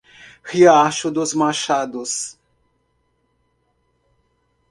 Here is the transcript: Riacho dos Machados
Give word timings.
Riacho 0.49 1.11
dos 1.11 1.31
Machados 1.35 2.35